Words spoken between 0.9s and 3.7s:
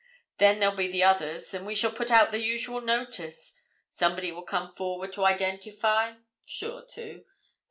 the others. And we shall put out the usual notice.